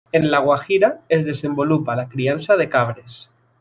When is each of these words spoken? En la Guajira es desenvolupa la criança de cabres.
En 0.11 0.31
la 0.31 0.39
Guajira 0.45 0.89
es 1.09 1.27
desenvolupa 1.29 1.95
la 2.01 2.09
criança 2.17 2.57
de 2.63 2.67
cabres. 2.77 3.25